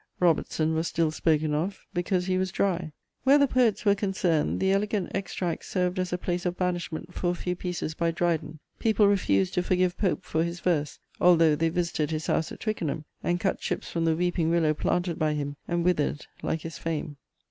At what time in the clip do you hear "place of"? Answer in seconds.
6.17-6.57